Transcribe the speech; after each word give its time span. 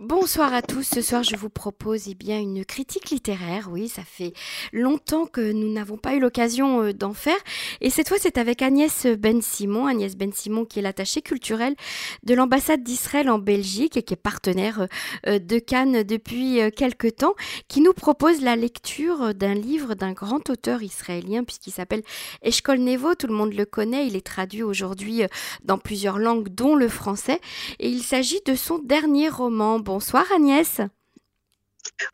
Bonsoir 0.00 0.52
à 0.52 0.60
tous. 0.60 0.82
Ce 0.82 1.00
soir, 1.00 1.22
je 1.22 1.36
vous 1.36 1.48
propose 1.48 2.08
eh 2.08 2.16
bien 2.16 2.40
une 2.40 2.64
critique 2.64 3.10
littéraire. 3.10 3.68
Oui, 3.70 3.88
ça 3.88 4.02
fait 4.02 4.32
longtemps 4.72 5.24
que 5.24 5.52
nous 5.52 5.72
n'avons 5.72 5.98
pas 5.98 6.16
eu 6.16 6.18
l'occasion 6.18 6.82
euh, 6.82 6.92
d'en 6.92 7.12
faire. 7.12 7.36
Et 7.80 7.90
cette 7.90 8.08
fois, 8.08 8.16
c'est 8.20 8.36
avec 8.36 8.60
Agnès 8.60 9.06
Ben 9.06 9.40
Simon. 9.40 9.86
Agnès 9.86 10.16
Ben 10.16 10.32
Simon, 10.32 10.64
qui 10.64 10.80
est 10.80 10.82
l'attachée 10.82 11.22
culturelle 11.22 11.76
de 12.24 12.34
l'ambassade 12.34 12.82
d'Israël 12.82 13.30
en 13.30 13.38
Belgique 13.38 13.96
et 13.96 14.02
qui 14.02 14.14
est 14.14 14.16
partenaire 14.16 14.88
euh, 15.28 15.38
de 15.38 15.60
Cannes 15.60 16.02
depuis 16.02 16.60
euh, 16.60 16.70
quelque 16.70 17.06
temps, 17.06 17.34
qui 17.68 17.80
nous 17.80 17.92
propose 17.92 18.42
la 18.42 18.56
lecture 18.56 19.32
d'un 19.32 19.54
livre 19.54 19.94
d'un 19.94 20.12
grand 20.12 20.50
auteur 20.50 20.82
israélien, 20.82 21.44
puisqu'il 21.44 21.70
s'appelle 21.72 22.02
Eshkol 22.42 22.80
Nevo. 22.80 23.14
Tout 23.14 23.28
le 23.28 23.34
monde 23.34 23.54
le 23.54 23.64
connaît. 23.64 24.08
Il 24.08 24.16
est 24.16 24.26
traduit 24.26 24.64
aujourd'hui 24.64 25.22
dans 25.62 25.78
plusieurs 25.78 26.18
langues, 26.18 26.48
dont 26.48 26.74
le 26.74 26.88
français. 26.88 27.40
Et 27.78 27.88
il 27.88 28.02
s'agit 28.02 28.40
de 28.44 28.56
son 28.56 28.80
dernier 28.80 29.28
roman. 29.28 29.83
Bonsoir 29.84 30.24
Agnès. 30.34 30.80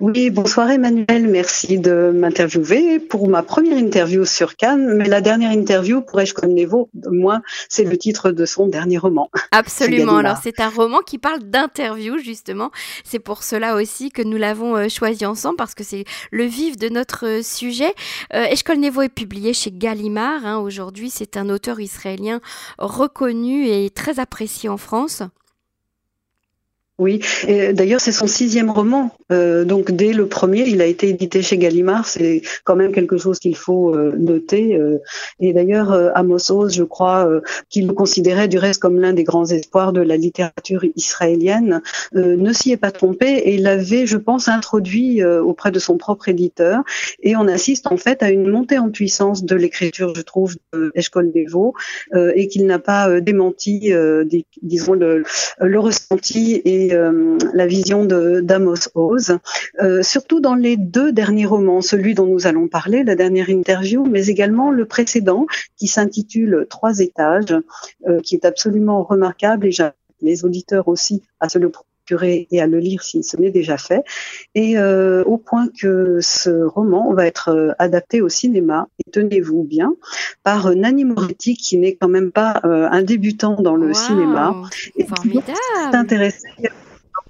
Oui, 0.00 0.30
bonsoir 0.30 0.68
Emmanuel, 0.72 1.28
merci 1.28 1.78
de 1.78 2.10
m'interviewer 2.12 2.98
pour 2.98 3.28
ma 3.28 3.44
première 3.44 3.78
interview 3.78 4.24
sur 4.24 4.56
Cannes, 4.56 4.96
mais 4.96 5.08
la 5.08 5.20
dernière 5.20 5.52
interview 5.52 6.00
pour 6.00 6.20
Eshkol 6.20 6.50
Nevo, 6.50 6.90
moi, 7.12 7.42
c'est 7.68 7.84
le 7.84 7.96
titre 7.96 8.32
de 8.32 8.44
son 8.44 8.66
dernier 8.66 8.98
roman. 8.98 9.30
Absolument, 9.52 10.16
alors 10.16 10.38
c'est 10.42 10.58
un 10.58 10.68
roman 10.68 10.98
qui 10.98 11.18
parle 11.18 11.44
d'interview 11.44 12.18
justement, 12.18 12.72
c'est 13.04 13.20
pour 13.20 13.44
cela 13.44 13.76
aussi 13.76 14.10
que 14.10 14.22
nous 14.22 14.36
l'avons 14.36 14.76
euh, 14.76 14.88
choisi 14.88 15.24
ensemble 15.24 15.56
parce 15.56 15.76
que 15.76 15.84
c'est 15.84 16.04
le 16.32 16.44
vif 16.44 16.76
de 16.76 16.88
notre 16.88 17.38
euh, 17.38 17.42
sujet. 17.42 17.94
Euh, 18.34 18.46
Eshkol 18.46 18.78
Nevo 18.78 19.02
est 19.02 19.08
publié 19.08 19.54
chez 19.54 19.70
Gallimard, 19.70 20.44
hein. 20.44 20.58
aujourd'hui 20.58 21.08
c'est 21.08 21.36
un 21.36 21.48
auteur 21.48 21.78
israélien 21.78 22.40
reconnu 22.78 23.68
et 23.68 23.90
très 23.90 24.18
apprécié 24.18 24.68
en 24.68 24.76
France. 24.76 25.22
Oui, 27.00 27.20
d'ailleurs 27.72 28.00
c'est 28.00 28.12
son 28.12 28.26
sixième 28.26 28.70
roman. 28.70 29.10
Euh, 29.32 29.64
donc 29.64 29.90
dès 29.90 30.12
le 30.12 30.26
premier, 30.26 30.68
il 30.68 30.82
a 30.82 30.86
été 30.86 31.08
édité 31.08 31.40
chez 31.40 31.56
Gallimard. 31.56 32.06
C'est 32.06 32.42
quand 32.64 32.76
même 32.76 32.92
quelque 32.92 33.16
chose 33.16 33.38
qu'il 33.38 33.56
faut 33.56 33.94
euh, 33.94 34.14
noter. 34.18 34.76
Euh. 34.76 34.98
et 35.40 35.54
d'ailleurs 35.54 35.92
Amos 36.14 36.52
Oz, 36.52 36.74
je 36.74 36.84
crois, 36.84 37.26
qu'il 37.70 37.86
le 37.86 37.94
considérait 37.94 38.48
du 38.48 38.58
reste 38.58 38.82
comme 38.82 39.00
l'un 39.00 39.14
des 39.14 39.24
grands 39.24 39.46
espoirs 39.46 39.94
de 39.94 40.02
la 40.02 40.18
littérature 40.18 40.84
israélienne, 40.94 41.80
ne 42.12 42.52
s'y 42.52 42.72
est 42.72 42.76
pas 42.76 42.90
trompé 42.90 43.42
et 43.46 43.56
l'avait, 43.56 44.06
je 44.06 44.18
pense, 44.18 44.48
introduit 44.48 45.24
auprès 45.24 45.70
de 45.70 45.78
son 45.78 45.96
propre 45.96 46.28
éditeur. 46.28 46.82
Et 47.22 47.36
on 47.36 47.48
assiste 47.48 47.86
en 47.86 47.96
fait 47.96 48.22
à 48.22 48.30
une 48.30 48.48
montée 48.48 48.78
en 48.78 48.90
puissance 48.90 49.44
de 49.44 49.56
l'écriture, 49.56 50.14
je 50.14 50.22
trouve, 50.22 50.56
de 50.72 50.92
Eshkol 50.94 51.32
Devo, 51.32 51.74
et 52.14 52.48
qu'il 52.48 52.66
n'a 52.66 52.78
pas 52.78 53.20
démenti, 53.20 53.92
disons 54.62 54.94
le, 54.94 55.24
le 55.60 55.78
ressenti 55.78 56.60
et 56.64 56.89
euh, 56.90 57.38
la 57.54 57.66
vision 57.66 58.04
d'Amos 58.04 58.88
Oz, 58.94 59.38
euh, 59.80 60.02
surtout 60.02 60.40
dans 60.40 60.54
les 60.54 60.76
deux 60.76 61.12
derniers 61.12 61.46
romans, 61.46 61.80
celui 61.80 62.14
dont 62.14 62.26
nous 62.26 62.46
allons 62.46 62.68
parler, 62.68 63.04
la 63.04 63.16
dernière 63.16 63.50
interview, 63.50 64.04
mais 64.04 64.26
également 64.26 64.70
le 64.70 64.84
précédent 64.84 65.46
qui 65.76 65.86
s'intitule 65.86 66.66
Trois 66.68 67.00
étages, 67.00 67.56
euh, 68.08 68.20
qui 68.20 68.34
est 68.34 68.44
absolument 68.44 69.02
remarquable 69.02 69.66
et 69.66 69.72
j'invite 69.72 69.94
les 70.22 70.44
auditeurs 70.44 70.88
aussi 70.88 71.22
à 71.40 71.48
se 71.48 71.58
le 71.58 71.70
procurer 72.10 72.48
et 72.50 72.60
à 72.60 72.66
le 72.66 72.78
lire 72.78 73.02
si 73.02 73.22
ce 73.22 73.36
n'est 73.36 73.50
déjà 73.50 73.76
fait, 73.78 74.02
et 74.54 74.78
au 74.78 75.36
point 75.38 75.68
que 75.80 76.18
ce 76.20 76.64
roman 76.64 77.12
va 77.14 77.26
être 77.26 77.74
adapté 77.78 78.20
au 78.20 78.28
cinéma, 78.28 78.88
et 78.98 79.10
tenez-vous 79.10 79.62
bien, 79.62 79.94
par 80.42 80.74
Nanni 80.74 81.04
Moretti, 81.04 81.54
qui 81.54 81.78
n'est 81.78 81.94
quand 81.94 82.08
même 82.08 82.32
pas 82.32 82.60
un 82.64 83.02
débutant 83.02 83.60
dans 83.60 83.76
le 83.76 83.92
cinéma, 83.94 84.62
et 84.96 85.04
qui 85.04 85.40
intéressé 85.92 86.48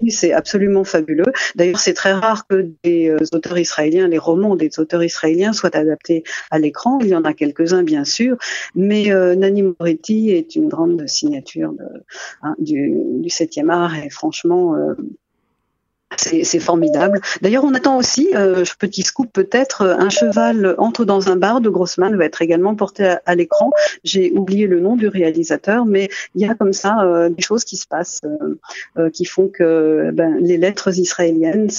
c'est 0.09 0.33
absolument 0.33 0.83
fabuleux. 0.83 1.31
D'ailleurs, 1.55 1.79
c'est 1.79 1.93
très 1.93 2.13
rare 2.13 2.47
que 2.47 2.71
des 2.83 3.09
euh, 3.09 3.19
auteurs 3.33 3.57
israéliens, 3.57 4.07
les 4.07 4.17
romans 4.17 4.55
des 4.55 4.79
auteurs 4.79 5.03
israéliens 5.03 5.53
soient 5.53 5.75
adaptés 5.75 6.23
à 6.49 6.59
l'écran. 6.59 6.99
Il 7.01 7.07
y 7.07 7.15
en 7.15 7.23
a 7.23 7.33
quelques-uns, 7.33 7.83
bien 7.83 8.05
sûr, 8.05 8.37
mais 8.75 9.11
euh, 9.11 9.35
Nani 9.35 9.63
Moretti 9.63 10.31
est 10.31 10.55
une 10.55 10.69
grande 10.69 11.07
signature 11.07 11.73
hein, 12.41 12.55
du, 12.57 12.93
du 13.19 13.29
7e 13.29 13.69
art 13.69 13.95
et 13.95 14.09
franchement, 14.09 14.75
euh, 14.75 14.93
c'est 16.17 16.59
formidable. 16.59 17.21
D'ailleurs, 17.41 17.63
on 17.63 17.73
attend 17.73 17.97
aussi, 17.97 18.29
euh, 18.35 18.63
petit 18.79 19.01
scoop 19.03 19.31
peut-être, 19.31 19.85
un 19.85 20.09
cheval 20.09 20.75
entre 20.77 21.05
dans 21.05 21.29
un 21.29 21.35
bar 21.35 21.61
de 21.61 21.69
Grossman 21.69 22.15
va 22.15 22.25
être 22.25 22.41
également 22.41 22.75
porté 22.75 23.15
à, 23.25 23.35
l'écran. 23.35 23.71
J'ai 24.03 24.31
oublié 24.31 24.67
le 24.67 24.79
nom 24.79 24.95
du 24.95 25.07
réalisateur, 25.07 25.85
mais 25.85 26.09
il 26.35 26.41
y 26.41 26.49
a 26.49 26.55
comme 26.55 26.73
ça 26.73 27.01
euh, 27.01 27.29
des 27.29 27.41
choses 27.41 27.63
qui 27.63 27.77
se 27.77 27.87
passent, 27.87 28.21
euh, 28.25 28.59
euh, 28.97 29.09
qui 29.09 29.25
font 29.25 29.47
que 29.47 30.11
ben, 30.13 30.37
les 30.39 30.57
lettres 30.57 30.97
israéliennes 30.97 31.69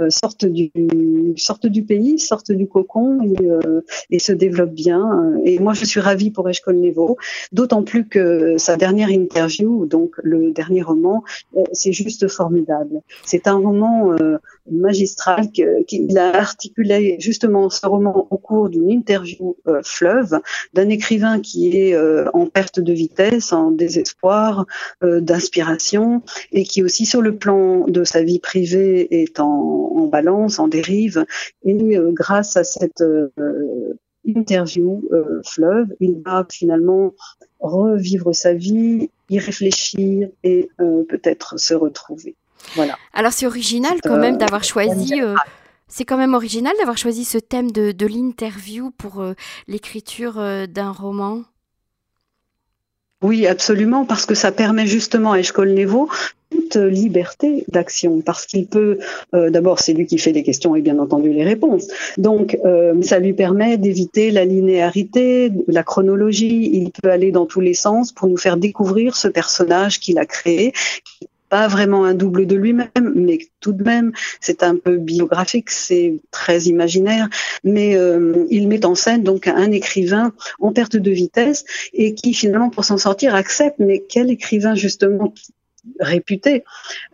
euh, 0.00 0.08
sortent 0.08 0.46
du 0.46 1.82
pays, 1.82 2.18
sortent 2.18 2.52
du 2.52 2.66
cocon 2.66 3.20
et, 3.22 3.46
euh, 3.46 3.82
et 4.10 4.18
se 4.18 4.32
développent 4.32 4.72
bien. 4.72 5.34
Et 5.44 5.58
moi, 5.58 5.74
je 5.74 5.84
suis 5.84 6.00
ravie 6.00 6.30
pour 6.30 6.48
Eshkol 6.48 6.76
Nevo, 6.76 7.18
d'autant 7.52 7.82
plus 7.82 8.06
que 8.06 8.56
sa 8.56 8.76
dernière 8.76 9.10
interview, 9.10 9.84
donc 9.84 10.14
le 10.22 10.50
dernier 10.50 10.80
roman, 10.80 11.22
euh, 11.56 11.64
c'est 11.72 11.92
juste 11.92 12.26
formidable. 12.28 13.02
C'est 13.24 13.46
un 13.46 13.54
roman 13.54 14.16
magistral 14.70 15.50
qu'il 15.50 16.18
a 16.18 16.36
articulé 16.36 17.16
justement 17.18 17.70
ce 17.70 17.86
roman 17.86 18.26
au 18.30 18.36
cours 18.36 18.68
d'une 18.68 18.90
interview 18.90 19.56
fleuve 19.84 20.40
d'un 20.74 20.88
écrivain 20.88 21.40
qui 21.40 21.76
est 21.76 21.96
en 22.32 22.46
perte 22.46 22.80
de 22.80 22.92
vitesse, 22.92 23.52
en 23.52 23.70
désespoir, 23.70 24.66
d'inspiration, 25.02 26.22
et 26.52 26.64
qui 26.64 26.82
aussi 26.82 27.06
sur 27.06 27.22
le 27.22 27.36
plan 27.36 27.86
de 27.86 28.04
sa 28.04 28.22
vie 28.22 28.40
privée 28.40 29.22
est 29.22 29.40
en 29.40 29.82
en, 29.92 30.06
balance, 30.06 30.58
en 30.58 30.68
dérive. 30.68 31.24
Et 31.64 31.74
euh, 31.74 32.10
grâce 32.12 32.56
à 32.56 32.64
cette 32.64 33.00
euh, 33.00 33.28
interview 34.24 35.02
euh, 35.12 35.40
fleuve, 35.44 35.88
il 36.00 36.20
va 36.24 36.46
finalement 36.50 37.12
revivre 37.60 38.34
sa 38.34 38.54
vie, 38.54 39.10
y 39.30 39.38
réfléchir 39.38 40.28
et 40.42 40.68
peut-être 40.78 41.60
se 41.60 41.74
retrouver. 41.74 42.34
Voilà. 42.74 42.98
Alors 43.12 43.32
c'est 43.32 43.46
original 43.46 44.00
quand 44.02 44.16
même 44.16 44.38
d'avoir 44.38 44.64
choisi. 44.64 45.12
c'est 45.88 46.04
quand 46.04 46.16
même 46.16 46.34
original 46.34 46.72
d'avoir 46.78 46.96
choisi 46.96 47.24
ce 47.24 47.38
thème 47.38 47.70
de, 47.70 47.92
de 47.92 48.06
l'interview 48.06 48.90
pour 48.92 49.24
l'écriture 49.68 50.34
d'un 50.68 50.90
roman. 50.90 51.42
Oui, 53.22 53.46
absolument, 53.46 54.04
parce 54.04 54.26
que 54.26 54.34
ça 54.34 54.50
permet 54.50 54.86
justement 54.86 55.32
à 55.32 55.38
Eshkol 55.38 55.74
Nevo 55.74 56.08
toute 56.52 56.76
liberté 56.76 57.64
d'action, 57.68 58.20
parce 58.20 58.46
qu'il 58.46 58.66
peut, 58.66 58.98
euh, 59.34 59.50
d'abord 59.50 59.78
c'est 59.78 59.94
lui 59.94 60.06
qui 60.06 60.18
fait 60.18 60.32
les 60.32 60.42
questions 60.42 60.76
et 60.76 60.82
bien 60.82 60.98
entendu 60.98 61.32
les 61.32 61.44
réponses, 61.44 61.86
donc 62.18 62.58
euh, 62.64 63.00
ça 63.02 63.18
lui 63.18 63.32
permet 63.32 63.78
d'éviter 63.78 64.30
la 64.30 64.44
linéarité, 64.44 65.50
la 65.66 65.82
chronologie, 65.82 66.70
il 66.74 66.90
peut 66.90 67.10
aller 67.10 67.32
dans 67.32 67.46
tous 67.46 67.60
les 67.60 67.74
sens 67.74 68.12
pour 68.12 68.28
nous 68.28 68.36
faire 68.36 68.56
découvrir 68.56 69.16
ce 69.16 69.28
personnage 69.28 69.98
qu'il 69.98 70.18
a 70.18 70.26
créé, 70.26 70.72
pas 71.52 71.68
vraiment 71.68 72.06
un 72.06 72.14
double 72.14 72.46
de 72.46 72.56
lui-même, 72.56 73.12
mais 73.14 73.38
tout 73.60 73.74
de 73.74 73.84
même, 73.84 74.12
c'est 74.40 74.62
un 74.62 74.74
peu 74.74 74.96
biographique, 74.96 75.68
c'est 75.68 76.14
très 76.30 76.60
imaginaire, 76.60 77.28
mais 77.62 77.94
euh, 77.94 78.46
il 78.48 78.68
met 78.68 78.86
en 78.86 78.94
scène 78.94 79.22
donc 79.22 79.48
un 79.48 79.70
écrivain 79.70 80.32
en 80.60 80.72
perte 80.72 80.96
de 80.96 81.10
vitesse 81.10 81.66
et 81.92 82.14
qui 82.14 82.32
finalement, 82.32 82.70
pour 82.70 82.86
s'en 82.86 82.96
sortir, 82.96 83.34
accepte. 83.34 83.78
Mais 83.80 84.02
quel 84.08 84.30
écrivain 84.30 84.74
justement 84.74 85.34
réputé 86.00 86.64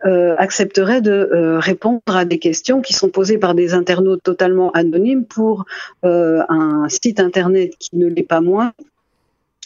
euh, 0.05 0.35
accepterait 0.37 1.01
de 1.01 1.11
euh, 1.11 1.59
répondre 1.59 1.99
à 2.05 2.23
des 2.23 2.39
questions 2.39 2.79
qui 2.81 2.93
sont 2.93 3.09
posées 3.09 3.39
par 3.39 3.55
des 3.55 3.73
internautes 3.73 4.23
totalement 4.23 4.71
anonymes 4.71 5.25
pour 5.25 5.65
un 6.03 6.87
site 6.87 7.19
internet 7.19 7.73
qui 7.77 7.97
ne 7.97 8.07
l'est 8.07 8.23
pas 8.23 8.39
moins 8.39 8.71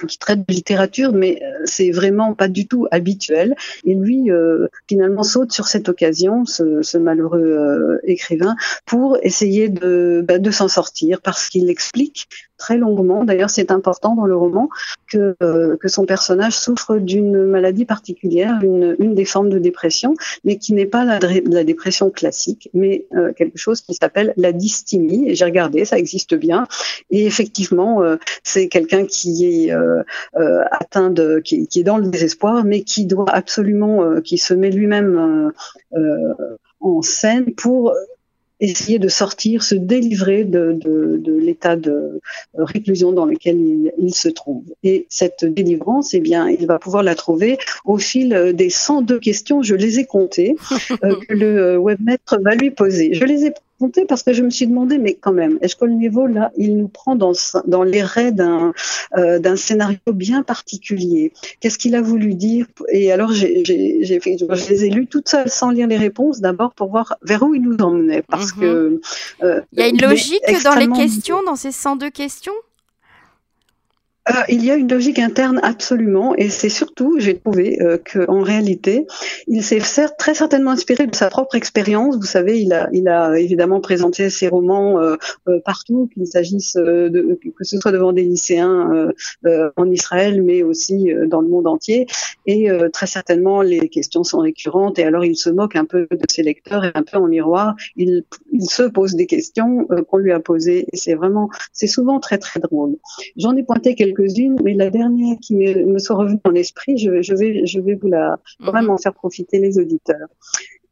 qui 0.08 0.18
traite 0.18 0.40
de 0.48 0.54
littérature, 0.54 1.14
mais 1.14 1.42
euh, 1.44 1.62
c'est 1.66 1.92
vraiment 1.92 2.34
pas 2.34 2.48
du 2.48 2.68
tout 2.68 2.88
habituel. 2.92 3.56
Et 3.86 3.94
lui, 3.94 4.32
euh, 4.32 4.68
finalement, 4.88 5.24
saute 5.24 5.52
sur 5.52 5.68
cette 5.68 5.88
occasion, 5.88 6.46
ce, 6.46 6.98
malheureux 6.98 7.42
euh, 7.42 8.00
écrivain, 8.04 8.56
pour 8.86 9.18
essayer 9.22 9.70
de, 9.70 10.24
bah, 10.28 10.40
de 10.40 10.52
s'en 10.52 10.68
sortir, 10.68 11.22
parce 11.22 11.50
qu'il 11.50 11.70
explique 11.70 12.28
très 12.58 12.78
longuement. 12.78 13.24
D'ailleurs, 13.24 13.50
c'est 13.50 13.72
important 13.72 14.16
dans 14.16 14.26
le 14.26 14.36
roman 14.38 14.70
que, 15.12 15.36
que 15.76 15.88
son 15.90 16.06
personnage 16.06 16.56
souffre 16.56 16.98
d'une 16.98 17.46
maladie 17.46 17.84
particulière, 17.84 18.60
une, 18.64 18.96
une 19.00 19.16
des 19.16 19.26
formes 19.26 19.50
de 19.50 19.60
dépression, 19.60 20.14
mais 20.46 20.58
qui 20.58 20.74
n'est 20.74 20.86
pas 20.86 21.04
la, 21.04 21.20
la, 21.20 21.64
dépression 21.66 22.10
classique, 22.10 22.70
mais 22.74 23.06
quelque 23.36 23.58
chose 23.58 23.82
qui 23.82 23.96
s'appelle 23.96 24.34
la 24.38 24.54
dysthymie. 24.54 25.36
J'ai 25.36 25.44
regardé, 25.44 25.84
ça 25.84 25.98
existe 25.98 26.36
bien. 26.36 26.66
Et 27.12 27.26
effectivement, 27.26 28.02
c'est 28.44 28.70
quelqu'un 28.70 29.06
qui 29.06 29.46
est 29.46 29.74
atteint 30.72 31.10
de, 31.10 31.40
qui, 31.40 31.68
qui, 31.68 31.82
est 31.82 31.84
dans 31.84 31.98
le 31.98 32.08
désespoir, 32.08 32.64
mais 32.64 32.82
qui 32.82 33.06
doit 33.06 33.30
absolument, 33.30 34.22
qui 34.22 34.38
se 34.38 34.54
met 34.54 34.72
lui-même 34.72 35.52
en 36.80 37.02
scène 37.02 37.54
pour 37.54 37.94
essayer 38.64 39.00
de 39.00 39.10
sortir, 39.10 39.64
se 39.64 39.76
délivrer 39.76 40.46
de, 40.46 40.72
de, 40.74 41.34
l'état 41.38 41.76
de 41.76 42.22
réclusion 42.58 43.12
dans 43.12 43.26
lequel 43.26 43.92
il, 43.98 44.14
se 44.14 44.30
trouve. 44.30 44.64
Et 44.84 45.06
cette 45.10 45.44
délivrance, 45.46 46.14
eh 46.14 46.20
bien, 46.20 46.48
il 46.48 46.66
va 46.66 46.80
pouvoir 46.80 47.04
la 47.04 47.16
trouver 47.16 47.58
au 47.84 47.98
fil 47.98 48.54
des 48.54 48.70
102 48.70 49.20
questions, 49.20 49.62
je 49.62 49.76
les 49.76 50.00
ai 50.00 50.06
comptées, 50.06 50.56
que 51.28 51.34
le 51.34 51.78
webmaître 51.78 52.38
va 52.42 52.56
lui 52.56 52.72
poser. 52.72 53.14
Je 53.14 53.26
les 53.26 53.46
ai 53.46 53.54
parce 54.08 54.24
que 54.24 54.34
je 54.34 54.44
me 54.44 54.50
suis 54.50 54.68
demandé, 54.68 54.98
mais 54.98 55.14
quand 55.14 55.32
même, 55.32 55.58
est-ce 55.62 55.76
que 55.76 55.86
le 55.86 55.94
niveau 55.94 56.28
là, 56.28 56.52
il 56.58 56.78
nous 56.78 56.88
prend 56.88 57.16
dans, 57.16 57.34
dans 57.66 57.84
les 57.84 58.02
raies 58.02 58.32
d'un 58.32 58.74
euh, 59.18 59.40
d'un 59.40 59.56
scénario 59.56 59.98
bien 60.08 60.44
particulier? 60.44 61.34
Qu'est-ce 61.60 61.78
qu'il 61.78 61.96
a 61.96 62.02
voulu 62.02 62.34
dire? 62.34 62.68
Et 62.92 63.12
alors, 63.12 63.32
j'ai 63.32 64.20
fait, 64.22 64.38
je 64.38 64.70
les 64.70 64.86
ai 64.86 64.90
lus 64.90 65.08
toutes 65.08 65.30
seules 65.30 65.50
sans 65.50 65.70
lire 65.72 65.88
les 65.88 65.98
réponses, 65.98 66.40
d'abord 66.40 66.74
pour 66.74 66.90
voir 66.90 67.18
vers 67.22 67.44
où 67.44 67.54
il 67.56 67.62
nous 67.62 67.78
emmenait, 67.78 68.22
parce 68.22 68.56
mhm. 68.56 68.62
que 68.62 69.02
euh, 69.44 69.62
il 69.74 69.80
y 69.80 69.84
a 69.84 69.88
une 69.88 70.02
logique 70.02 70.42
dans 70.64 70.76
les 70.76 70.88
questions, 70.88 71.42
dans 71.46 71.56
ces 71.56 71.72
102 71.72 72.10
questions? 72.10 72.54
Euh, 74.30 74.34
il 74.48 74.64
y 74.64 74.72
a 74.72 74.76
une 74.76 74.90
logique 74.90 75.20
interne 75.20 75.60
absolument, 75.64 76.34
et 76.38 76.48
c'est 76.48 76.70
surtout, 76.70 77.20
j'ai 77.20 77.38
trouvé 77.38 77.82
euh, 77.82 77.98
qu'en 77.98 78.40
réalité, 78.40 79.06
il 79.48 79.64
s'est 79.64 79.82
très 80.18 80.34
certainement 80.34 80.72
inspiré 80.72 81.08
de 81.08 81.16
sa 81.16 81.30
propre 81.30 81.56
expérience. 81.56 82.16
Vous 82.16 82.26
savez, 82.26 82.62
il 82.62 82.72
a, 82.72 82.88
il 82.94 83.10
a 83.10 83.38
évidemment 83.38 83.82
présenté 83.82 84.30
ses 84.30 84.48
romans 84.48 84.98
euh, 85.00 85.18
euh 85.50 85.60
partout, 85.66 86.10
qu'il 86.14 86.26
s'agisse 86.26 86.76
de 86.76 87.38
que 87.42 87.64
ce 87.64 87.78
soit 87.80 87.92
devant 87.92 88.14
des 88.14 88.24
lycéens 88.24 89.12
en 89.76 89.92
Israël, 89.92 90.42
mais 90.42 90.64
aussi 90.64 91.10
dans 91.28 91.42
le 91.42 91.48
monde 91.48 91.68
entier. 91.68 92.06
Et 92.46 92.68
très 92.92 93.08
certainement, 93.08 93.62
les 93.62 93.88
questions 93.90 94.24
sont 94.24 94.40
récurrentes. 94.40 95.00
Et 95.00 95.04
alors, 95.04 95.26
il 95.26 95.36
se 95.36 95.50
moque 95.50 95.76
un 95.76 95.86
peu 95.86 96.08
de 96.10 96.18
ses 96.30 96.44
lecteurs 96.44 96.84
et 96.86 96.92
un 96.94 97.04
peu 97.04 97.18
en 97.18 97.28
miroir, 97.28 97.76
il, 97.96 98.24
il 98.52 98.70
se 98.70 98.84
pose 98.84 99.16
des 99.16 99.26
questions 99.26 99.88
qu'on 100.08 100.18
lui 100.18 100.32
a 100.32 100.40
posées. 100.40 100.86
Et 100.92 100.98
c'est 100.98 101.14
vraiment, 101.14 101.50
c'est 101.72 101.88
souvent 101.88 102.20
très 102.20 102.38
très 102.38 102.60
drôle. 102.60 102.98
J'en 103.38 103.56
ai 103.56 103.64
pointé 103.64 103.96
quelques 103.96 104.13
quelques-unes, 104.14 104.58
mais 104.64 104.74
la 104.74 104.90
dernière 104.90 105.38
qui 105.42 105.56
me, 105.56 106.00
soit 106.00 106.16
revenue 106.16 106.40
en 106.44 106.56
esprit, 106.56 106.98
je, 106.98 107.10
vais, 107.10 107.66
je 107.66 107.80
vais 107.80 107.96
vous 107.96 108.08
la 108.08 108.40
vraiment 108.60 108.94
mhm. 108.94 109.00
faire 109.00 109.14
profiter 109.14 109.60
les 109.60 109.78
auditeurs. 109.78 110.28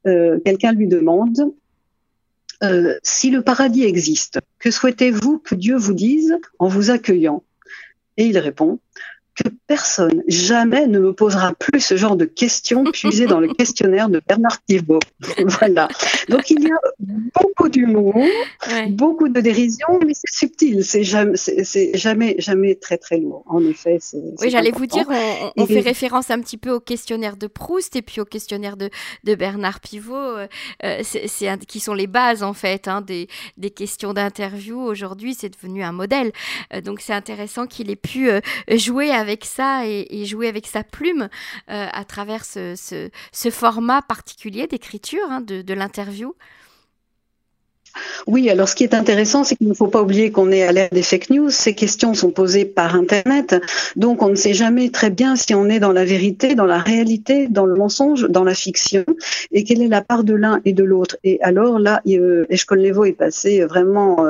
Euh, 0.07 0.39
quelqu'un 0.43 0.73
lui 0.73 0.87
demande 0.87 1.51
euh, 2.63 2.95
si 3.03 3.31
le 3.31 3.41
paradis 3.41 3.83
existe, 3.83 4.39
que 4.59 4.71
souhaitez-vous 4.71 5.39
que 5.39 5.55
Dieu 5.55 5.75
vous 5.75 5.93
dise 5.93 6.37
en 6.59 6.67
vous 6.67 6.91
accueillant? 6.91 7.43
Et 8.17 8.25
il 8.25 8.37
répond 8.37 8.79
que 9.41 9.49
personne 9.67 10.23
jamais 10.27 10.87
ne 10.87 10.99
me 10.99 11.13
posera 11.13 11.53
plus 11.53 11.79
ce 11.79 11.95
genre 11.97 12.15
de 12.15 12.25
questions 12.25 12.83
puisées 12.83 13.25
dans 13.25 13.39
le 13.39 13.47
questionnaire 13.53 14.09
de 14.09 14.21
Bernard 14.27 14.63
Thibault. 14.65 14.99
voilà. 15.59 15.87
Donc 16.29 16.49
il 16.49 16.63
y 16.63 16.71
a 16.71 16.79
beaucoup 17.41 17.69
d'humour, 17.69 18.15
beaucoup 18.89 19.29
de 19.29 19.41
dérision, 19.41 19.99
mais 20.05 20.13
c'est 20.13 20.33
subtil. 20.33 20.83
C'est 20.83 21.03
jamais, 21.03 21.35
jamais, 21.93 22.35
jamais 22.37 22.75
très 22.75 22.97
très 22.97 23.17
lourd. 23.17 23.43
En 23.47 23.63
effet, 23.65 23.97
c'est. 23.99 24.17
Oui, 24.39 24.49
j'allais 24.49 24.71
vous 24.71 24.85
dire, 24.85 25.05
on, 25.57 25.65
fait 25.65 25.79
référence 25.79 26.31
un 26.31 26.39
petit 26.39 26.57
peu 26.57 26.71
au 26.71 26.79
questionnaire 26.79 27.37
de 27.37 27.47
Proust 27.47 27.95
et 27.95 28.01
puis 28.01 28.21
au 28.21 28.25
questionnaire 28.25 28.77
de, 28.77 28.89
de 29.23 29.35
Bernard 29.35 29.79
Pivot, 29.79 30.15
euh, 30.15 30.47
euh 30.83 30.99
c'est 31.03 31.65
qui 31.65 31.79
sont 31.79 31.93
les 31.93 32.07
bases 32.07 32.43
en 32.43 32.53
fait 32.53 32.87
hein, 32.87 33.01
des, 33.01 33.27
des 33.57 33.69
questions 33.69 34.13
d'interview. 34.13 34.79
Aujourd'hui, 34.79 35.33
c'est 35.33 35.49
devenu 35.49 35.83
un 35.83 35.91
modèle. 35.91 36.31
Euh, 36.73 36.81
donc 36.81 37.01
c'est 37.01 37.13
intéressant 37.13 37.67
qu'il 37.67 37.89
ait 37.89 37.95
pu 37.95 38.29
euh, 38.29 38.41
jouer 38.69 39.11
avec 39.11 39.30
ça 39.43 39.87
et, 39.87 40.25
jouer 40.25 40.47
avec 40.47 40.67
sa 40.67 40.83
plume 40.83 41.29
euh, 41.69 41.87
à 41.91 42.05
travers 42.05 42.45
ce, 42.45 43.09
format 43.51 44.01
particulier 44.01 44.67
d'écriture 44.67 45.25
hein, 45.29 45.41
de 45.41 45.73
l'interview. 45.73 46.35
Oui, 48.27 48.49
alors 48.49 48.69
ce 48.69 48.75
qui 48.75 48.83
est 48.83 48.93
intéressant, 48.93 49.43
c'est 49.43 49.55
qu'il 49.55 49.67
ne 49.67 49.73
faut 49.73 49.87
pas 49.87 50.01
oublier 50.01 50.31
qu'on 50.31 50.51
est 50.51 50.63
à 50.63 50.71
l'ère 50.71 50.89
des 50.91 51.01
fake 51.01 51.29
news. 51.29 51.49
Ces 51.49 51.73
questions 51.73 52.13
sont 52.13 52.31
posées 52.31 52.65
par 52.65 52.95
Internet, 52.95 53.55
donc 53.95 54.21
on 54.21 54.29
ne 54.29 54.35
sait 54.35 54.53
jamais 54.53 54.89
très 54.89 55.09
bien 55.09 55.35
si 55.35 55.53
on 55.53 55.69
est 55.69 55.79
dans 55.79 55.91
la 55.91 56.05
vérité, 56.05 56.55
dans 56.55 56.65
la 56.65 56.79
réalité, 56.79 57.47
dans 57.47 57.65
le 57.65 57.75
mensonge, 57.75 58.27
dans 58.29 58.43
la 58.43 58.53
fiction, 58.53 59.05
et 59.51 59.63
quelle 59.63 59.81
est 59.81 59.87
la 59.87 60.01
part 60.01 60.23
de 60.23 60.33
l'un 60.33 60.61
et 60.65 60.73
de 60.73 60.83
l'autre. 60.83 61.17
Et 61.23 61.39
alors 61.41 61.79
là, 61.79 62.01
euh, 62.07 62.45
Levo 62.71 63.05
est 63.05 63.13
passé 63.13 63.63
vraiment 63.65 64.25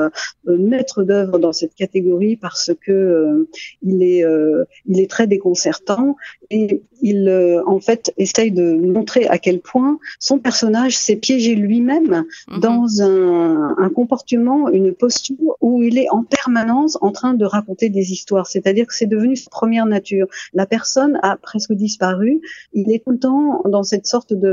euh, 0.48 0.56
maître 0.58 1.02
d'œuvre 1.02 1.38
dans 1.38 1.52
cette 1.52 1.74
catégorie 1.74 2.36
parce 2.36 2.72
que 2.84 2.92
euh, 2.92 3.48
il 3.82 4.02
est 4.02 4.24
euh, 4.24 4.64
il 4.86 5.00
est 5.00 5.10
très 5.10 5.26
déconcertant 5.26 6.16
et 6.50 6.82
il 7.00 7.28
en 7.66 7.80
fait 7.80 8.12
essaye 8.16 8.52
de 8.52 8.74
montrer 8.74 9.26
à 9.26 9.38
quel 9.38 9.60
point 9.60 9.98
son 10.20 10.38
personnage 10.38 10.96
s'est 10.96 11.16
piégé 11.16 11.54
lui-même 11.54 12.24
mhm. 12.48 12.60
dans 12.60 13.02
un 13.02 13.51
un, 13.78 13.88
comportement, 13.90 14.68
une 14.68 14.92
posture 14.92 15.56
où 15.60 15.82
il 15.82 15.98
est 15.98 16.08
en 16.10 16.24
permanence 16.24 16.98
en 17.00 17.12
train 17.12 17.34
de 17.34 17.44
raconter 17.44 17.88
des 17.88 18.12
histoires. 18.12 18.46
C'est-à-dire 18.46 18.86
que 18.86 18.94
c'est 18.94 19.06
devenu 19.06 19.36
sa 19.36 19.50
première 19.50 19.86
nature. 19.86 20.26
La 20.54 20.66
personne 20.66 21.18
a 21.22 21.36
presque 21.36 21.72
disparu. 21.72 22.40
Il 22.72 22.92
est 22.92 23.04
tout 23.04 23.12
le 23.12 23.18
temps 23.18 23.62
dans 23.66 23.82
cette 23.82 24.06
sorte 24.06 24.32
de 24.32 24.48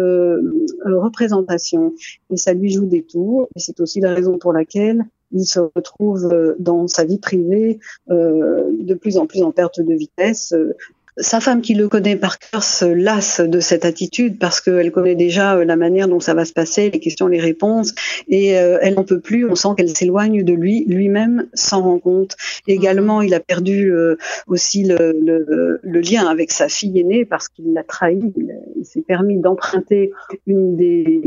euh, 0.85 0.99
représentation. 0.99 1.93
Et 2.29 2.37
ça 2.37 2.53
lui 2.53 2.71
joue 2.71 2.85
des 2.85 3.03
tours. 3.03 3.47
Et 3.55 3.59
c'est 3.59 3.79
aussi 3.79 3.99
la 3.99 4.13
raison 4.13 4.37
pour 4.37 4.53
laquelle 4.53 5.05
il 5.31 5.45
se 5.45 5.59
retrouve 5.59 6.29
euh, 6.31 6.55
dans 6.59 6.87
sa 6.87 7.05
vie 7.05 7.19
privée 7.19 7.79
euh, 8.09 8.71
de 8.71 8.93
plus 8.95 9.17
en 9.17 9.27
plus 9.27 9.43
en 9.43 9.51
perte 9.51 9.79
de 9.79 9.93
vitesse, 9.93 10.53
sa 11.19 11.39
femme 11.39 11.61
qui 11.61 11.73
le 11.73 11.87
connaît 11.87 12.15
par 12.15 12.39
cœur 12.39 12.63
se 12.63 12.85
lasse 12.85 13.41
de 13.41 13.59
cette 13.59 13.85
attitude 13.85 14.39
parce 14.39 14.61
qu'elle 14.61 14.91
connaît 14.91 15.15
déjà 15.15 15.57
euh, 15.57 15.65
la 15.65 15.75
manière 15.75 16.07
dont 16.07 16.19
ça 16.19 16.33
va 16.33 16.45
se 16.45 16.53
passer, 16.53 16.89
les 16.89 16.99
questions, 16.99 17.27
les 17.27 17.39
réponses, 17.39 17.93
et 18.27 18.57
euh, 18.57 18.77
elle 18.81 18.95
n'en 18.95 19.03
peut 19.03 19.19
plus. 19.19 19.49
On 19.49 19.55
sent 19.55 19.69
qu'elle 19.77 19.95
s'éloigne 19.95 20.43
de 20.43 20.53
lui, 20.53 20.85
lui-même 20.87 21.47
s'en 21.53 21.81
rend 21.81 21.99
compte. 21.99 22.35
Également, 22.67 23.21
il 23.21 23.33
a 23.33 23.39
perdu 23.39 23.91
euh, 23.91 24.17
aussi 24.47 24.83
le, 24.83 25.79
lien 25.83 26.27
avec 26.27 26.51
sa 26.51 26.69
fille 26.69 26.99
aînée 26.99 27.25
parce 27.25 27.49
qu'il 27.49 27.73
l'a 27.73 27.83
trahi. 27.83 28.19
il 28.77 28.85
s'est 28.85 29.01
permis 29.01 29.37
d'emprunter 29.37 30.11
une 30.47 30.75
des 30.77 31.21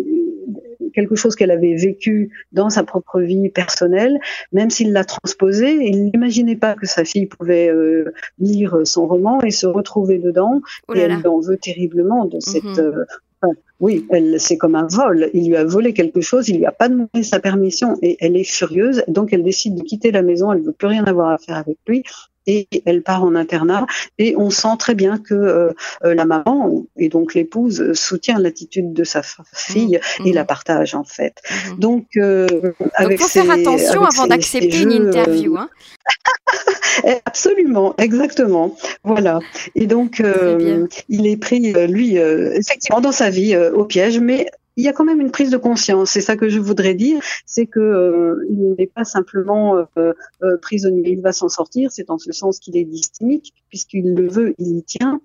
quelque 0.93 1.15
chose 1.15 1.35
qu'elle 1.35 1.51
avait 1.51 1.75
vécu 1.75 2.31
dans 2.53 2.71
sa 2.71 2.85
propre 2.85 3.21
vie 3.21 3.49
personnelle, 3.49 4.19
même 4.53 4.71
s'il 4.71 4.93
l'a 4.93 5.05
transposé, 5.05 5.73
il 5.73 6.05
n'imaginait 6.05 6.57
pas 6.57 6.75
que 6.75 6.87
sa 6.87 7.05
fille 7.05 7.27
pouvait 7.27 7.69
euh, 7.69 8.13
lire 8.39 8.83
son 8.85 9.07
roman 9.07 9.41
et 9.43 9.51
se 9.51 9.67
retrouver 9.67 10.19
dedans. 10.19 10.61
Oh 10.89 10.95
et 10.95 11.01
elle 11.01 11.27
en 11.27 11.41
veut 11.41 11.57
terriblement 11.57 12.25
de 12.25 12.41
cette. 12.41 12.65
Mhm. 12.65 12.79
Euh, 12.79 13.05
oui, 13.81 14.07
elle, 14.11 14.39
c'est 14.39 14.57
comme 14.57 14.77
un 14.77 14.87
vol. 14.87 15.29
Il 15.35 15.49
lui 15.49 15.57
a 15.57 15.65
volé 15.65 15.93
quelque 15.93 16.21
chose, 16.21 16.49
il 16.49 16.59
lui 16.59 16.67
a 16.67 16.71
pas 16.71 16.89
demandé 16.89 17.25
sa 17.25 17.41
permission 17.41 17.99
et 18.01 18.17
elle 18.21 18.37
est 18.37 18.45
furieuse. 18.45 19.03
Donc 19.09 19.33
elle 19.33 19.43
décide 19.43 19.75
de 19.75 19.83
quitter 19.83 20.13
la 20.13 20.23
maison. 20.23 20.53
Elle 20.53 20.63
veut 20.63 20.73
plus 20.73 20.87
rien 20.87 21.05
avoir 21.05 21.31
à 21.31 21.39
faire 21.39 21.57
avec 21.57 21.79
lui 21.89 22.05
et 22.47 22.69
elle 22.87 23.03
part 23.03 23.25
en 23.25 23.35
internat 23.35 23.87
et 24.19 24.35
on 24.37 24.51
sent 24.51 24.77
très 24.79 24.95
bien 24.95 25.19
que 25.19 25.35
euh, 25.35 25.73
euh, 26.05 26.15
la 26.15 26.25
maman 26.25 26.85
et 26.97 27.09
donc 27.09 27.35
l'épouse 27.35 27.93
soutient 27.95 28.39
l'attitude 28.39 28.93
de 28.93 29.05
sa 29.05 29.23
fille 29.53 30.01
mmh, 30.21 30.27
et 30.27 30.33
la 30.33 30.43
mmh. 30.43 30.47
partage 30.47 30.95
en 30.95 31.05
fait. 31.05 31.41
Mmh. 31.51 31.79
Donc, 31.79 32.07
euh, 32.17 32.47
avec 32.95 33.21
faut 33.21 33.29
faire 33.29 33.51
attention 33.51 34.03
avant 34.03 34.27
d'accepter 34.27 34.83
une 34.83 34.93
interview. 34.93 35.57
Hein. 35.57 35.69
Absolument, 37.27 37.95
exactement. 37.99 38.77
Voilà. 39.05 39.41
Et 39.75 39.87
donc, 39.87 40.23
il 41.09 41.27
est 41.27 41.37
pris, 41.37 41.73
lui, 41.89 42.17
effectivement, 42.17 43.01
dans 43.01 43.13
sa 43.13 43.31
vie 43.31 43.57
au 43.57 43.85
piège, 43.85 44.19
mais 44.19 44.47
il 44.77 44.85
y 44.85 44.89
a 44.89 44.93
quand 44.93 45.05
même 45.05 45.21
une 45.21 45.31
prise 45.31 45.51
de 45.51 45.57
conscience. 45.57 46.11
C'est 46.11 46.21
ça 46.21 46.37
que 46.37 46.49
je 46.49 46.59
voudrais 46.59 46.95
dire, 46.95 47.21
c'est 47.47 47.67
que 47.67 47.81
euh, 47.81 48.47
il 48.49 48.75
n'est 48.79 48.87
pas 48.87 49.05
simplement 49.05 49.77
euh, 49.77 50.13
euh, 50.43 50.57
prisonnier. 50.61 51.11
Il 51.11 51.21
va 51.21 51.33
s'en 51.33 51.49
sortir. 51.49 51.91
C'est 51.93 52.11
en 52.11 52.19
ce 52.19 52.33
sens 52.33 52.59
qu'il 52.59 52.77
est 52.77 52.85
dysthymique, 52.85 53.53
puisqu'il 53.69 54.15
le 54.15 54.29
veut, 54.29 54.55
il 54.59 54.79
y 54.79 54.83
tient. 54.83 55.21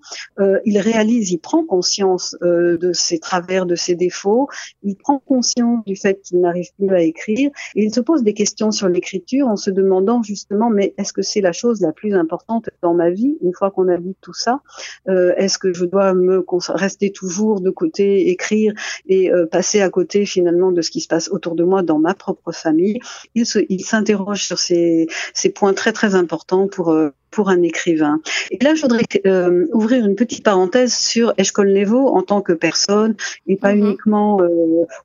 il 0.64 0.78
réalise, 0.78 1.30
il 1.30 1.38
prend 1.38 1.64
conscience 1.64 2.36
de 2.40 2.92
ses 2.92 3.18
travers, 3.18 3.66
de 3.66 3.74
ses 3.74 3.94
défauts. 3.94 4.48
Il 4.82 4.96
prend 4.96 5.18
conscience 5.18 5.84
du 5.84 5.96
fait 5.96 6.20
qu'il 6.22 6.40
n'arrive 6.40 6.68
plus 6.78 6.94
à 6.94 7.02
écrire. 7.02 7.50
Et 7.74 7.84
il 7.84 7.94
se 7.94 8.00
pose 8.00 8.22
des 8.22 8.34
questions 8.34 8.70
sur 8.70 8.88
l'écriture 8.88 9.48
en 9.48 9.56
se 9.56 9.70
demandant 9.70 10.22
justement, 10.22 10.70
mais 10.70 10.94
est-ce 10.98 11.12
que 11.12 11.22
c'est 11.22 11.40
la 11.40 11.52
chose 11.52 11.80
la 11.80 11.92
plus 11.92 12.14
importante 12.14 12.70
dans 12.82 12.94
ma 12.94 13.10
vie 13.10 13.36
une 13.42 13.52
fois 13.54 13.70
qu'on 13.70 13.88
a 13.88 13.98
dit 13.98 14.16
tout 14.20 14.34
ça? 14.34 14.60
Est-ce 15.06 15.58
que 15.58 15.72
je 15.72 15.84
dois 15.84 16.14
me 16.14 16.44
rester 16.68 17.12
toujours 17.12 17.60
de 17.60 17.70
côté, 17.70 18.30
écrire 18.30 18.72
et 19.06 19.30
euh, 19.38 19.46
passer 19.46 19.80
à 19.80 19.90
côté 19.90 20.26
finalement 20.26 20.72
de 20.72 20.82
ce 20.82 20.90
qui 20.90 21.00
se 21.00 21.08
passe 21.08 21.28
autour 21.28 21.54
de 21.54 21.64
moi 21.64 21.82
dans 21.82 21.98
ma 21.98 22.14
propre 22.14 22.52
famille. 22.52 22.98
Il 23.34 23.84
s'interroge 23.84 24.44
sur 24.44 24.58
ces, 24.58 25.06
ces, 25.34 25.50
points 25.50 25.74
très 25.74 25.92
très 25.92 26.14
importants 26.14 26.68
pour 26.68 26.90
euh, 26.90 27.10
pour 27.30 27.48
un 27.48 27.62
écrivain. 27.62 28.20
Et 28.50 28.58
là, 28.62 28.74
je 28.74 28.82
voudrais 28.82 29.04
euh, 29.26 29.66
ouvrir 29.72 30.04
une 30.04 30.14
petite 30.14 30.44
parenthèse 30.44 30.94
sur 30.94 31.34
Eshkol-Nevo 31.38 32.08
en 32.08 32.22
tant 32.22 32.40
que 32.40 32.52
personne 32.52 33.14
et 33.46 33.56
pas 33.56 33.74
mhm. 33.74 33.80
uniquement 33.80 34.40
euh, 34.40 34.48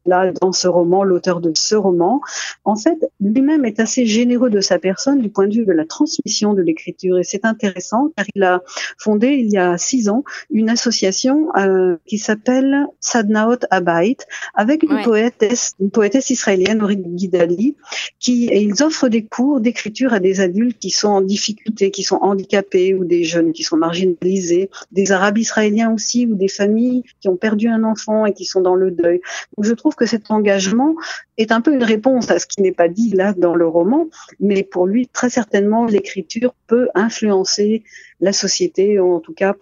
là 0.05 0.31
dans 0.41 0.51
ce 0.51 0.67
roman, 0.67 1.03
l'auteur 1.03 1.41
de 1.41 1.51
ce 1.55 1.75
roman. 1.75 2.21
En 2.63 2.75
fait, 2.75 2.97
lui-même 3.19 3.65
est 3.65 3.79
assez 3.79 4.05
généreux 4.05 4.49
de 4.49 4.61
sa 4.61 4.79
personne 4.79 5.19
du 5.19 5.29
point 5.29 5.47
de 5.47 5.53
vue 5.53 5.65
de 5.65 5.71
la 5.71 5.85
transmission 5.85 6.53
de 6.53 6.61
l'écriture 6.61 7.17
et 7.19 7.23
c'est 7.23 7.45
intéressant 7.45 8.09
car 8.15 8.25
il 8.35 8.43
a 8.43 8.61
fondé 8.97 9.27
il 9.27 9.51
y 9.51 9.57
a 9.57 9.77
six 9.77 10.09
ans 10.09 10.23
une 10.49 10.69
association 10.69 11.49
euh, 11.57 11.97
qui 12.05 12.17
s'appelle 12.17 12.87
Sadnaot 12.99 13.59
Abait 13.69 14.17
avec 14.53 14.83
une 14.83 15.01
poétesse, 15.03 15.73
une 15.79 15.91
poétesse 15.91 16.29
israélienne, 16.29 16.81
Aurélie 16.81 17.03
Guidali, 17.07 17.75
qui 18.19 18.45
et 18.45 18.61
ils 18.61 18.83
offrent 18.83 19.09
des 19.09 19.23
cours 19.23 19.59
d'écriture 19.59 20.13
à 20.13 20.19
des 20.19 20.41
adultes 20.41 20.79
qui 20.79 20.89
sont 20.89 21.09
en 21.09 21.21
difficulté, 21.21 21.91
qui 21.91 22.03
sont 22.03 22.12
handicapés 22.21 22.93
ou 22.93 23.05
des 23.05 23.23
jeunes 23.23 23.53
qui 23.53 23.63
sont 23.63 23.77
marginalisés, 23.77 24.69
des 24.91 25.11
Arabes 25.11 25.37
israéliens 25.37 25.93
aussi 25.93 26.25
ou 26.25 26.35
des 26.35 26.47
familles 26.47 27.03
qui 27.21 27.29
ont 27.29 27.35
perdu 27.35 27.67
un 27.67 27.83
enfant 27.83 28.25
et 28.25 28.33
qui 28.33 28.45
sont 28.45 28.61
dans 28.61 28.75
le 28.75 28.91
deuil. 28.91 29.21
Donc 29.57 29.65
je 29.65 29.73
trouve 29.73 29.95
que 29.95 30.05
cet 30.05 30.31
engagement 30.31 30.95
est 31.37 31.51
un 31.51 31.61
peu 31.61 31.73
une 31.73 31.83
réponse 31.83 32.29
à 32.29 32.39
ce 32.39 32.45
qui 32.45 32.61
n'est 32.61 32.71
pas 32.71 32.87
dit 32.87 33.11
là 33.11 33.33
dans 33.33 33.55
le 33.55 33.67
roman, 33.67 34.07
mais 34.39 34.63
pour 34.63 34.87
lui 34.87 35.07
très 35.07 35.29
certainement 35.29 35.85
l'écriture 35.85 36.53
peut 36.67 36.89
influencer 36.95 37.83
la 38.19 38.33
société, 38.33 38.99
en 38.99 39.19
tout 39.19 39.33
cas 39.33 39.55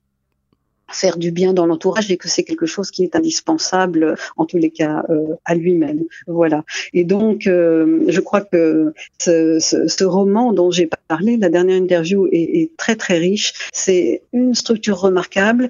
faire 0.91 1.17
du 1.17 1.31
bien 1.31 1.53
dans 1.53 1.65
l'entourage 1.65 2.12
et 2.12 2.17
que 2.17 2.27
c'est 2.27 2.43
quelque 2.43 2.65
chose 2.65 2.91
qui 2.91 3.03
est 3.03 3.15
indispensable 3.15 4.15
en 4.38 4.45
tous 4.45 4.57
les 4.57 4.69
cas 4.69 5.03
euh, 5.10 5.36
à 5.45 5.55
lui-même. 5.55 6.03
Voilà. 6.27 6.63
Et 6.93 7.03
donc, 7.03 7.48
euh, 7.48 8.03
je 8.07 8.19
crois 8.19 8.41
que 8.41 8.93
ce, 9.19 10.03
roman 10.03 10.53
dont 10.53 10.71
j'ai 10.71 10.89
parlé, 11.07 11.38
la 11.38 11.50
dernière 11.50 11.77
interview 11.77 12.27
est, 12.31 12.71
très 12.77 12.95
très 12.95 13.17
riche. 13.17 13.53
C'est 13.74 14.24
une 14.33 14.55
structure 14.55 15.00
remarquable. 15.00 15.69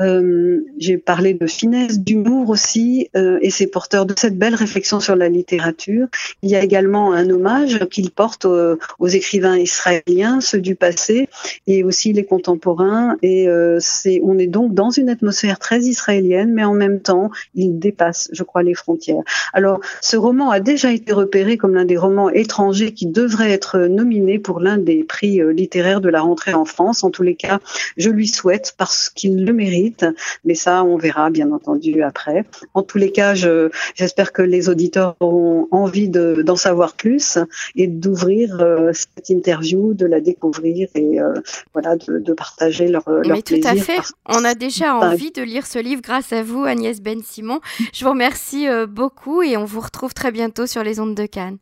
Euh, 0.00 0.60
j'ai 0.78 0.98
parlé 0.98 1.34
de 1.34 1.46
finesse, 1.46 1.98
d'humour 1.98 2.50
aussi, 2.50 3.08
euh, 3.16 3.38
et 3.42 3.50
c'est 3.50 3.66
porteur 3.66 4.06
de 4.06 4.14
cette 4.16 4.38
belle 4.38 4.54
réflexion 4.54 5.00
sur 5.00 5.16
la 5.16 5.28
littérature. 5.28 6.06
Il 6.42 6.50
y 6.50 6.56
a 6.56 6.62
également 6.62 7.12
un 7.12 7.28
hommage 7.30 7.86
qu'il 7.90 8.10
porte 8.10 8.44
aux, 8.44 8.78
aux, 8.98 9.08
écrivains 9.08 9.58
israéliens, 9.58 10.40
ceux 10.40 10.60
du 10.60 10.74
passé, 10.74 11.28
et 11.66 11.84
aussi 11.84 12.12
les 12.12 12.24
contemporains. 12.24 13.16
Et 13.22 13.48
euh, 13.48 13.78
c'est, 13.80 14.20
on 14.22 14.38
est 14.38 14.46
donc 14.46 14.61
donc 14.62 14.74
dans 14.74 14.90
une 14.90 15.08
atmosphère 15.08 15.58
très 15.58 15.80
israélienne, 15.80 16.52
mais 16.52 16.64
en 16.64 16.74
même 16.74 17.00
temps, 17.00 17.30
il 17.54 17.78
dépasse, 17.78 18.28
je 18.32 18.42
crois, 18.42 18.62
les 18.62 18.74
frontières. 18.74 19.22
Alors, 19.52 19.80
ce 20.00 20.16
roman 20.16 20.50
a 20.50 20.60
déjà 20.60 20.92
été 20.92 21.12
repéré 21.12 21.56
comme 21.56 21.74
l'un 21.74 21.84
des 21.84 21.96
romans 21.96 22.30
étrangers 22.30 22.92
qui 22.92 23.06
devrait 23.06 23.50
être 23.50 23.78
nominé 23.78 24.38
pour 24.38 24.60
l'un 24.60 24.78
des 24.78 25.04
prix 25.04 25.40
euh, 25.40 25.52
littéraires 25.52 26.00
de 26.00 26.08
la 26.08 26.20
rentrée 26.20 26.54
en 26.54 26.64
France. 26.64 27.04
En 27.04 27.10
tous 27.10 27.22
les 27.22 27.34
cas, 27.34 27.60
je 27.96 28.10
lui 28.10 28.28
souhaite 28.28 28.74
parce 28.76 29.08
qu'il 29.08 29.44
le 29.44 29.52
mérite, 29.52 30.06
mais 30.44 30.54
ça, 30.54 30.84
on 30.84 30.96
verra 30.96 31.30
bien 31.30 31.50
entendu 31.52 32.02
après. 32.02 32.44
En 32.74 32.82
tous 32.82 32.98
les 32.98 33.12
cas, 33.12 33.34
j'espère 33.34 34.32
que 34.32 34.42
les 34.42 34.68
auditeurs 34.68 35.16
auront 35.20 35.68
envie 35.70 36.08
d'en 36.08 36.56
savoir 36.56 36.94
plus 36.94 37.38
et 37.76 37.86
d'ouvrir 37.86 38.60
euh, 38.60 38.92
cette 38.92 39.30
interview, 39.30 39.94
de 39.94 40.06
la 40.06 40.20
découvrir 40.20 40.88
et 40.94 41.20
euh, 41.20 41.34
voilà, 41.72 41.96
de, 41.96 42.32
partager 42.32 42.88
leur, 42.88 43.08
leur 43.08 43.36
mais 43.36 43.42
tout 43.42 43.60
à 43.64 43.74
fait. 43.74 44.00
On 44.26 44.44
a 44.44 44.51
déjà 44.54 44.94
envie 44.94 45.30
de 45.30 45.42
lire 45.42 45.66
ce 45.66 45.78
livre 45.78 46.02
grâce 46.02 46.32
à 46.32 46.42
vous, 46.42 46.64
Agnès 46.64 47.00
Ben 47.00 47.22
Simon. 47.22 47.60
Je 47.92 48.04
vous 48.04 48.10
remercie 48.10 48.68
euh, 48.68 48.86
beaucoup 48.86 49.42
et 49.42 49.56
on 49.56 49.64
vous 49.64 49.80
retrouve 49.80 50.14
très 50.14 50.32
bientôt 50.32 50.66
sur 50.66 50.82
les 50.82 51.00
ondes 51.00 51.14
de 51.14 51.26
Cannes. 51.26 51.58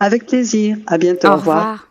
Avec 0.00 0.26
plaisir. 0.26 0.76
À 0.86 0.98
bientôt. 0.98 1.28
Au, 1.28 1.36
revoir. 1.36 1.88